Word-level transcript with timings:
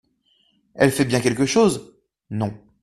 Elle 0.73 0.89
fait 0.89 1.05
bien 1.05 1.19
quelque 1.21 1.45
chose? 1.45 1.95
Non. 2.31 2.57